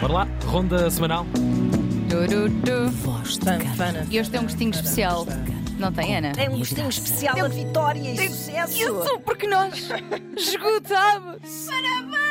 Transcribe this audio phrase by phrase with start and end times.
[0.00, 1.26] Bora lá, ronda semanal.
[3.02, 4.06] Voz de cana.
[4.10, 5.26] E hoje tem um gostinho especial.
[5.78, 6.32] Não tem, Ana?
[6.32, 8.72] Tem um gostinho especial a vitória e sucesso.
[8.72, 9.90] Isso, porque nós
[10.36, 11.36] esgotámos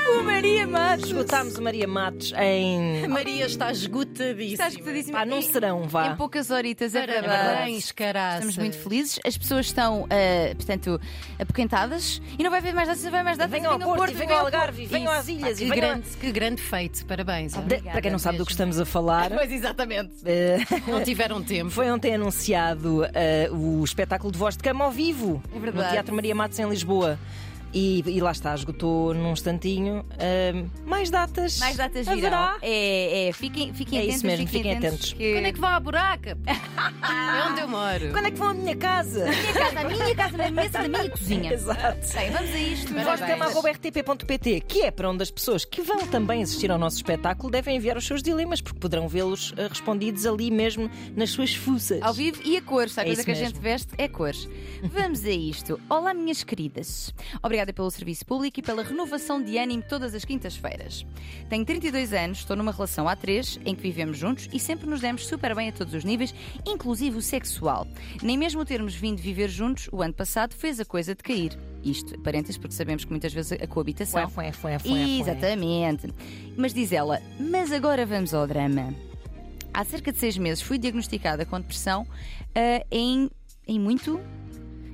[0.07, 1.05] o Maria Matos.
[1.05, 3.03] Esgotámos o Maria Matos em.
[3.05, 4.51] A Maria está esgotadíssima.
[4.53, 5.19] Está esgotadíssima.
[5.19, 6.07] Pá, num serão, vá.
[6.07, 7.27] Em poucas horitas, é verdade.
[7.27, 8.35] Parabéns, caraças.
[8.39, 9.19] Estamos muito felizes.
[9.25, 10.99] As pessoas estão, ah, portanto,
[11.39, 13.51] apoquentadas e não vai haver mais datas, não vai mais datas.
[13.51, 15.57] Venham ao Porto, e venham ao Algarve, venham às ilhas.
[15.57, 17.55] Que e venham a- grande, que grande feito, parabéns.
[17.55, 18.71] Obrigada Para quem não sabe do que mesmo.
[18.71, 20.13] estamos a falar, Pois, exatamente.
[20.25, 21.69] eh, Não tiveram tempo.
[21.69, 25.85] foi ontem anunciado eh, o espetáculo de voz de cama ao vivo É verdade.
[25.87, 27.17] no Teatro Maria Matos em Lisboa.
[27.73, 30.03] E, e lá está, esgotou num instantinho.
[30.17, 31.59] Eh, mais datas.
[31.59, 32.17] Mais datas virão.
[32.17, 32.57] Haverá.
[32.61, 34.15] É, é, fiquem, fiquem É atentos.
[34.17, 35.13] isso mesmo, fiquem atentos.
[35.13, 36.37] que- Quando é que vão à buraca?
[36.47, 38.09] é onde eu moro.
[38.11, 39.25] Quando é que vão à minha casa?
[39.25, 41.53] minha casa, a minha casa, na mesa da minha cozinha.
[41.53, 42.13] Exato.
[42.13, 42.93] Bem, vamos a isto.
[42.93, 46.71] Voz de cama arroba rtp.pt, que é para onde as pessoas que vão também assistir
[46.71, 50.89] ao nosso espetáculo devem enviar os seus dilemas, porque poderão vê-los eh, respondidos ali mesmo
[51.15, 52.01] nas suas fuças.
[52.01, 53.47] Ao vivo e a cores, a É coisa que a mesmo.
[53.49, 54.49] gente veste é cores.
[54.83, 55.79] Vamos a isto.
[55.89, 57.13] Olá, minhas queridas.
[57.43, 61.05] Obrigada pelo serviço público e pela renovação de ânimo todas as quintas-feiras.
[61.49, 65.01] Tenho 32 anos, estou numa relação há 3 em que vivemos juntos e sempre nos
[65.01, 66.33] demos super bem a todos os níveis,
[66.65, 67.87] inclusive o sexual.
[68.21, 71.57] Nem mesmo termos vindo viver juntos o ano passado fez a coisa de cair.
[71.83, 74.29] Isto, parênteses, porque sabemos que muitas vezes a coabitação.
[74.29, 75.09] Fué, fué, fué, fué.
[75.19, 76.13] Exatamente.
[76.57, 78.93] Mas diz ela, mas agora vamos ao drama.
[79.73, 82.05] Há cerca de seis meses fui diagnosticada com depressão
[82.55, 83.29] ah, em,
[83.67, 84.19] em muito.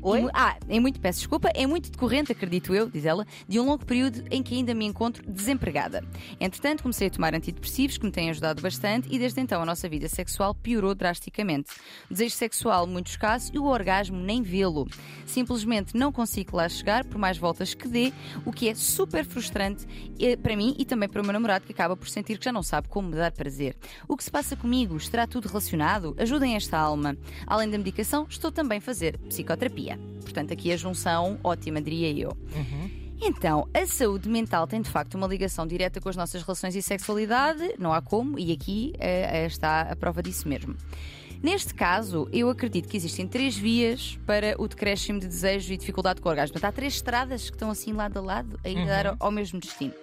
[0.07, 0.19] Oi?
[0.19, 3.59] em mu- ah, em muito, peço desculpa, é muito decorrente, acredito eu, diz ela, de
[3.59, 6.03] um longo período em que ainda me encontro desempregada.
[6.39, 9.89] Entretanto, comecei a tomar antidepressivos que me têm ajudado bastante e desde então a nossa
[9.89, 11.71] vida sexual piorou drasticamente.
[12.09, 14.87] O desejo sexual muito escasso e o orgasmo nem vê-lo.
[15.25, 18.13] Simplesmente não consigo lá chegar por mais voltas que dê,
[18.45, 19.85] o que é super frustrante
[20.19, 22.51] eh, para mim e também para o meu namorado que acaba por sentir que já
[22.51, 23.75] não sabe como me dar prazer.
[24.07, 24.95] O que se passa comigo?
[24.97, 26.15] Estará tudo relacionado?
[26.19, 27.17] Ajudem esta alma.
[27.47, 29.94] Além da medicação, estou também a fazer psicoterapia.
[30.21, 32.35] Portanto, aqui a junção ótima, diria eu.
[33.21, 36.81] Então, a saúde mental tem de facto uma ligação direta com as nossas relações e
[36.81, 40.75] sexualidade, não há como, e aqui eh, eh, está a prova disso mesmo.
[41.43, 46.21] Neste caso, eu acredito que existem três vias para o decréscimo de desejo e dificuldade
[46.21, 46.53] com o orgasmo.
[46.53, 49.93] Portanto, há três estradas que estão assim lado a lado a dar ao- mesmo destino.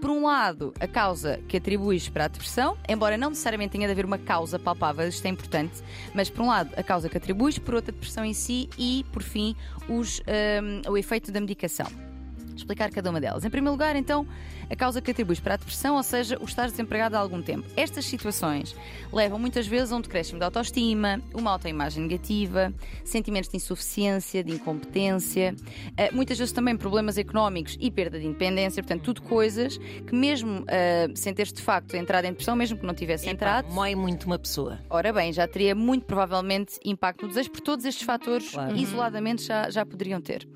[0.00, 3.92] Por um lado, a causa que atribuis para a depressão, embora não necessariamente tenha de
[3.92, 5.82] haver uma causa palpável, isto é importante,
[6.14, 9.04] mas por um lado, a causa que atribuis, por outro, a depressão em si e,
[9.12, 9.56] por fim,
[9.88, 11.86] os, hum, o efeito da medicação
[12.56, 13.44] explicar cada uma delas.
[13.44, 14.26] Em primeiro lugar, então,
[14.70, 17.66] a causa que atribuis para a depressão, ou seja, o estar desempregado há algum tempo.
[17.76, 18.74] Estas situações
[19.12, 22.72] levam muitas vezes a um decréscimo de autoestima, uma autoimagem negativa,
[23.04, 25.54] sentimentos de insuficiência, de incompetência,
[25.96, 30.64] eh, muitas vezes também problemas económicos e perda de independência, portanto, tudo coisas que mesmo
[30.68, 34.24] eh, sem teres de facto entrado em depressão, mesmo que não tivesse entrado, Mói muito
[34.24, 34.78] uma pessoa.
[34.88, 38.76] Ora bem, já teria muito provavelmente impacto no desejo, por todos estes fatores Claro.
[38.76, 40.46] isoladamente já, já poderiam ter.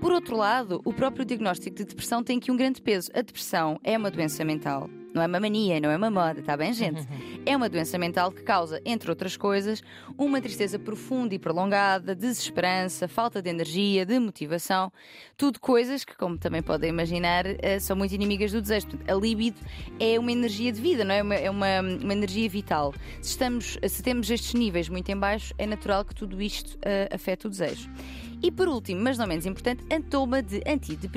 [0.00, 3.10] Por outro lado, o próprio diagnóstico de depressão tem aqui um grande peso.
[3.14, 4.88] A depressão é uma doença mental.
[5.14, 7.06] Não é uma mania, não é uma moda, está bem, gente?
[7.46, 9.80] É uma doença mental que causa, entre outras coisas,
[10.18, 14.92] uma tristeza profunda e prolongada, desesperança, falta de energia, de motivação.
[15.36, 18.88] Tudo coisas que, como também podem imaginar, eh, são muito inimigas do desejo.
[19.06, 19.60] A libido
[20.00, 21.22] é uma energia de vida, não é?
[21.22, 22.92] Uma- É uma, uma energia vital.
[23.22, 27.08] Se, estamos, se temos estes níveis muito em baixo, é natural que tudo isto eh,
[27.12, 27.88] afete o desejo.
[28.42, 30.62] E por último, mas não menos importante, a toma de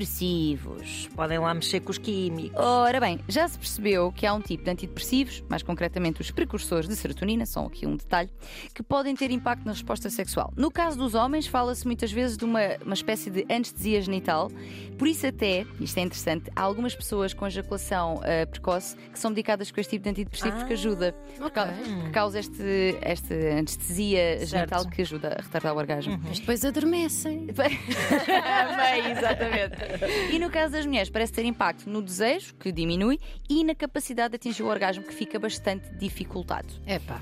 [0.10, 1.08] antidepressivos.
[1.16, 2.58] Podem lá mexer com os químicos.
[2.60, 6.88] Ora bem, já se percebeu que há um tipo de antidepressivos, mais concretamente os precursores
[6.88, 8.30] de serotonina, são aqui um detalhe,
[8.74, 10.52] que podem ter impacto na resposta sexual.
[10.56, 14.50] No caso dos homens, fala-se muitas vezes de uma, uma espécie de anestesia genital,
[14.98, 19.30] por isso até, isto é interessante, há algumas pessoas com ejaculação ah, precoce que são
[19.32, 21.68] medicadas com este tipo de antidepressivo porque Ah, ajuda, por cau-
[22.06, 26.20] que causa este, esta anestesia genital que ajuda a retardar o orgasmo.
[26.24, 26.64] Mas depois
[27.10, 27.48] adormecem.
[27.54, 30.34] Bem, exatamente.
[30.34, 34.30] E no caso das mulheres, parece ter impacto no desejo, que diminui, e na capacidade
[34.32, 36.68] de atingir o orgasmo, que fica bastante dificultado.
[36.86, 37.20] Epá,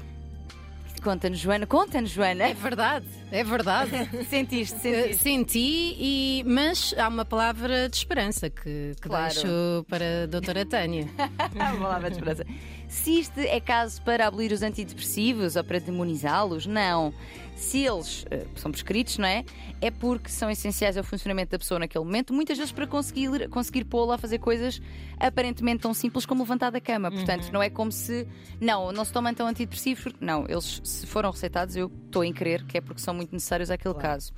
[1.03, 2.45] Conta-nos, Joana, conta-nos, Joana.
[2.45, 3.91] é verdade, é verdade.
[4.29, 5.23] Sentiste, Eh, sentiste.
[5.23, 9.31] Senti, e, mas há uma palavra de esperança que, que Claro.
[9.33, 11.07] deixo para a doutora Tânia.
[11.55, 12.45] Uma palavra de esperança.
[12.89, 17.13] Se isto é caso para abolir os antidepressivos ou para demonizá-los, não.
[17.57, 19.43] Se eles eh, são prescritos, não é?
[19.81, 23.83] É porque são essenciais ao funcionamento da pessoa naquele momento, muitas vezes para conseguir, conseguir
[23.83, 24.79] pô-la a fazer coisas
[25.19, 27.11] aparentemente tão simples como levantar da cama.
[27.11, 28.27] Portanto, não é como se.
[28.61, 32.31] Não, não se tomam então antidepressivos, porque não, eles se foram receitados, eu estou em
[32.31, 34.31] crer que é porque são muito necessários àquele caso.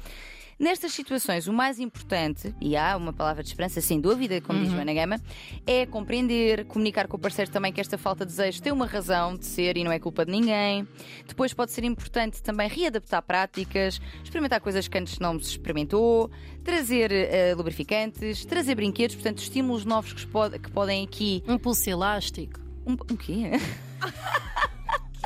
[0.59, 4.69] Nestas situações, o mais importante, e há uma palavra de esperança sem dúvida, como diz
[4.69, 5.21] Joana Gama,
[5.65, 9.37] é compreender, comunicar com o parceiro também que esta falta de desejo tem uma razão
[9.37, 10.85] de ser e não é culpa de ninguém.
[11.25, 16.29] Depois pode ser importante também readaptar práticas, experimentar coisas que antes não se experimentou,
[16.61, 21.41] trazer eh, lubrificantes, trazer brinquedos, portanto, estímulos novos que, se pode- que podem aqui.
[21.47, 22.59] Um pulso elástico.
[22.85, 23.51] Um, um quê?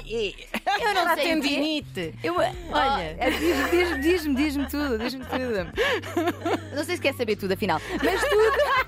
[0.05, 0.35] E-
[0.79, 2.13] Eu não sei tendinite.
[2.23, 3.17] Eu, Olha.
[3.39, 6.75] Diz-me, diz-me, diz-me, diz-me tudo, diz-me tudo.
[6.75, 7.81] Não sei se quer saber tudo, afinal.
[8.03, 8.82] Mas tudo.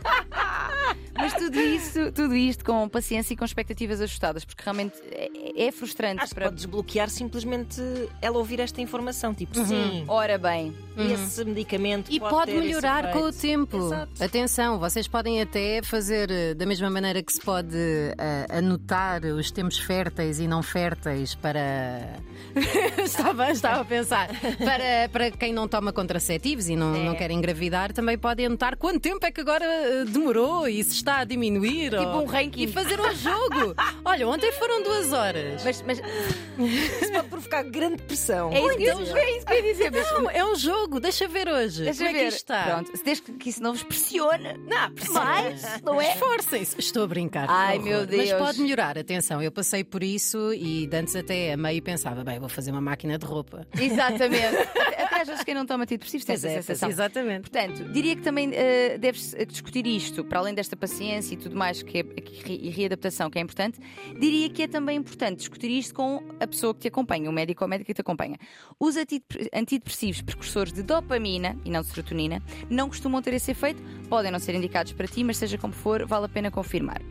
[1.45, 6.21] Tudo isso, tudo isto com paciência e com expectativas ajustadas, porque realmente é, é frustrante
[6.21, 6.45] Acho que para.
[6.45, 7.81] pode desbloquear simplesmente
[8.21, 9.33] ela ouvir esta informação.
[9.33, 13.77] Tipo, sim, Ora bem, esse medicamento E pode, pode ter esse melhorar com o tempo.
[13.77, 14.24] Exato.
[14.24, 19.51] Atenção, vocês podem até fazer eh, da mesma maneira que se pode eh, anotar os
[19.51, 22.15] tempos férteis e não férteis para.
[23.03, 24.30] estava, estava a pensar.
[24.57, 27.03] Para, para quem não toma contraceptivos e não, É.
[27.03, 30.94] não quer engravidar, também podem anotar quanto tempo é que agora eh, demorou e se
[30.94, 31.92] está a diminuir.
[31.92, 32.64] Tipo ou- um ranking.
[32.64, 33.76] E fazer um jogo.
[34.04, 35.64] Olha, ontem foram duas horas.
[35.64, 36.00] mas, mas
[36.58, 38.52] Isso pode provocar grande pressão.
[38.52, 39.92] é, isso que eu, Então, é isso que eu ia dizer.
[39.92, 41.84] Mas, Não, é um jogo, deixa ver hoje.
[41.84, 42.20] deixa Como é ver.
[42.20, 42.64] que isto está?
[42.64, 44.54] Pronto, se desde que isso não vos pressiona.
[44.58, 46.12] Não, Mais, não é?
[46.14, 46.76] Esforcem-se.
[46.80, 47.48] Estou a brincar.
[47.50, 48.06] Ai, meu.
[48.06, 48.30] Deus.
[48.31, 49.42] Mas pode melhorar, atenção.
[49.42, 52.81] Eu passei por isso e de antes até a meio pensava, bem, vou fazer uma
[52.81, 53.68] máquina de roupa.
[53.80, 54.56] Exatamente.
[55.22, 56.90] Às vezes quem não toma antidepressivos tem essa é, sensação.
[56.90, 57.50] Exatamente.
[57.50, 61.82] Portanto, diria que também eh, deves discutir isto, para além desta paciência e tudo mais,
[61.82, 62.06] que é,
[62.50, 63.80] e readaptação, que é importante,
[64.20, 67.64] diria que é também importante discutir isto com a pessoa que te acompanha, o médico
[67.64, 68.38] ou a médica que te acompanha.
[68.80, 73.82] Os antidepre- antidepressivos precursores de dopamina e não de serotonina não costumam ter esse efeito,
[74.10, 77.02] podem não ser indicados para ti, mas seja como for, vale a pena confirmar.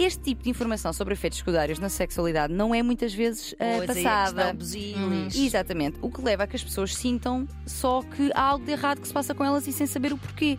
[0.00, 3.86] Este tipo de informação sobre efeitos secundários na sexualidade não é muitas vezes é que
[3.86, 4.50] passada.
[4.50, 5.36] o busilis.
[5.36, 5.98] Exatamente.
[6.00, 9.06] O que leva a que as pessoas sintam só que há algo de errado que
[9.06, 10.58] se passa com elas e sem saber o porquê.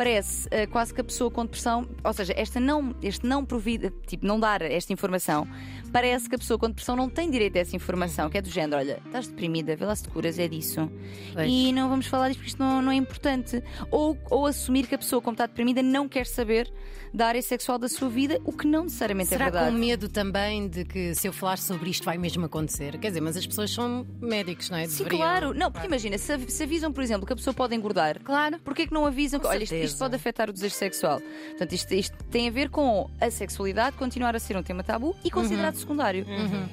[0.00, 3.92] Parece eh, quase que a pessoa com depressão, ou seja, esta não, este não provida,
[4.06, 5.46] tipo, não dar esta informação,
[5.92, 8.48] parece que a pessoa com depressão não tem direito a essa informação, que é do
[8.48, 10.90] género, olha, estás deprimida, vê lá se te curas, é disso.
[11.34, 11.46] Pois.
[11.46, 13.62] E não vamos falar disto porque isto não, não é importante.
[13.90, 16.72] Ou, ou assumir que a pessoa, como está deprimida, não quer saber
[17.12, 19.72] da área sexual da sua vida, o que não necessariamente Será é verdade.
[19.72, 22.96] com medo também de que se eu falar sobre isto vai mesmo acontecer?
[22.98, 24.86] Quer dizer, mas as pessoas são médicos, não é?
[24.86, 25.52] Sim, Deveriam- claro.
[25.52, 28.60] Não, porque imagina, se, se avisam, por exemplo, que a pessoa pode engordar, Claro.
[28.60, 31.20] porquê que não avisam que olha, isto, isto pode afetar o desejo sexual?
[31.20, 35.16] Portanto, isto, isto tem a ver com a sexualidade continuar a ser um tema tabu
[35.24, 36.24] e considerado secundário.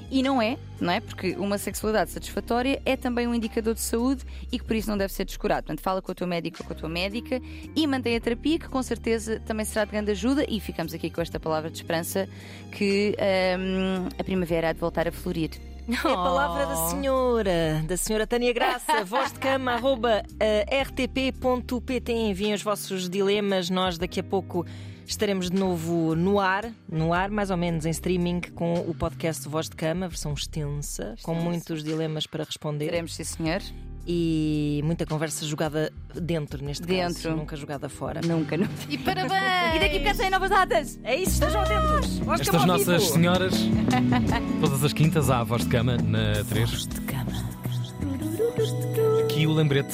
[0.09, 0.99] E não é, não é?
[0.99, 4.97] Porque uma sexualidade satisfatória é também um indicador de saúde e que por isso não
[4.97, 5.63] deve ser descurado.
[5.63, 7.41] Portanto, fala com a tua médica ou com a tua médica
[7.75, 10.45] e mantém a terapia, que com certeza também será de grande ajuda.
[10.47, 12.27] E ficamos aqui com esta palavra de esperança
[12.71, 13.15] que
[13.59, 15.76] hum, a primavera há de voltar a florir.
[15.89, 22.11] É a palavra da senhora, da senhora Tânia Graça, voz de cama, arroba eh, rtp.pt.
[22.11, 23.69] Enviem os vossos dilemas.
[23.69, 24.65] Nós daqui a pouco
[25.05, 29.47] estaremos de novo no ar, no ar, mais ou menos em streaming, com o podcast
[29.47, 33.61] Voz de Cama, versão extensa, com muitos dilemas para responder Teremos, sim, senhor.
[34.09, 37.23] E muita conversa jogada dentro, neste Dentro.
[37.23, 38.21] caso, nunca jogada fora.
[38.25, 38.71] Nunca, nunca.
[38.89, 39.75] E parabéns!
[39.75, 40.99] E daqui a bocado saem novas datas!
[41.03, 42.19] É isso, estejam atentos.
[42.19, 43.13] Voz Estas nossas vivo.
[43.13, 43.53] senhoras,
[44.61, 46.69] todas as quintas há a voz de cama na 3.
[46.69, 47.47] Voz de Cama.
[49.23, 49.93] Aqui o lembrete